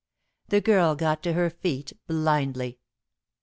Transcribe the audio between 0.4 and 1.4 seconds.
The girl got to